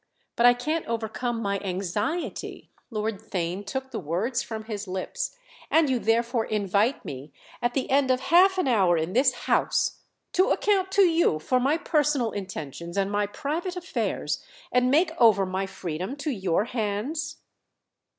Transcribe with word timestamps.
But 0.35 0.47
I 0.47 0.55
can't 0.55 0.87
overcome 0.87 1.43
my 1.43 1.59
anxiety—" 1.59 2.71
Lord 2.89 3.19
Theign 3.21 3.63
took 3.63 3.91
the 3.91 3.99
words 3.99 4.41
from 4.41 4.63
his 4.63 4.87
lips. 4.87 5.37
"And 5.69 5.91
you 5.91 5.99
therefore 5.99 6.45
invite 6.45 7.05
me—at 7.05 7.75
the 7.75 7.87
end 7.91 8.09
of 8.09 8.19
half 8.19 8.57
an 8.57 8.67
hour 8.67 8.97
in 8.97 9.13
this 9.13 9.31
house!—to 9.45 10.49
account 10.49 10.91
to 10.93 11.03
you 11.03 11.37
for 11.37 11.59
my 11.59 11.77
personal 11.77 12.31
intentions 12.31 12.97
and 12.97 13.11
my 13.11 13.27
private 13.27 13.75
affairs 13.75 14.43
and 14.71 14.89
make 14.89 15.11
over 15.19 15.45
my 15.45 15.67
freedom 15.67 16.15
to 16.15 16.31
your 16.31 16.63
hands?" 16.65 17.37